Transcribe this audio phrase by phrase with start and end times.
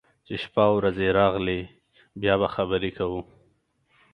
[0.27, 1.59] چې شپه او رځې راغلې،
[2.21, 3.21] بیا به خبرې کوو.